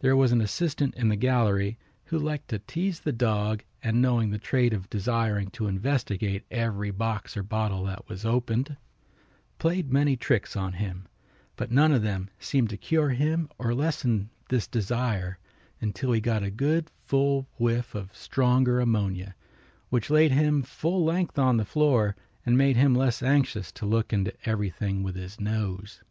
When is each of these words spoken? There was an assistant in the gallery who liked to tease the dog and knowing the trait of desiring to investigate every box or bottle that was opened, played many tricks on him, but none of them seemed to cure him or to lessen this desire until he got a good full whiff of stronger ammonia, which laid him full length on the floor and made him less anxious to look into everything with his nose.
There 0.00 0.14
was 0.14 0.30
an 0.30 0.42
assistant 0.42 0.94
in 0.94 1.08
the 1.08 1.16
gallery 1.16 1.78
who 2.04 2.18
liked 2.18 2.48
to 2.48 2.58
tease 2.58 3.00
the 3.00 3.12
dog 3.14 3.64
and 3.82 4.02
knowing 4.02 4.28
the 4.28 4.36
trait 4.36 4.74
of 4.74 4.90
desiring 4.90 5.48
to 5.52 5.68
investigate 5.68 6.44
every 6.50 6.90
box 6.90 7.34
or 7.34 7.42
bottle 7.42 7.84
that 7.84 8.06
was 8.06 8.26
opened, 8.26 8.76
played 9.58 9.90
many 9.90 10.18
tricks 10.18 10.54
on 10.54 10.74
him, 10.74 11.08
but 11.56 11.70
none 11.70 11.92
of 11.92 12.02
them 12.02 12.28
seemed 12.38 12.68
to 12.68 12.76
cure 12.76 13.08
him 13.08 13.48
or 13.56 13.70
to 13.70 13.74
lessen 13.74 14.28
this 14.50 14.66
desire 14.66 15.38
until 15.80 16.12
he 16.12 16.20
got 16.20 16.42
a 16.42 16.50
good 16.50 16.90
full 17.06 17.48
whiff 17.56 17.94
of 17.94 18.14
stronger 18.14 18.80
ammonia, 18.80 19.34
which 19.88 20.10
laid 20.10 20.30
him 20.30 20.62
full 20.62 21.02
length 21.06 21.38
on 21.38 21.56
the 21.56 21.64
floor 21.64 22.14
and 22.44 22.58
made 22.58 22.76
him 22.76 22.94
less 22.94 23.22
anxious 23.22 23.72
to 23.72 23.86
look 23.86 24.12
into 24.12 24.34
everything 24.46 25.02
with 25.02 25.16
his 25.16 25.40
nose. 25.40 26.02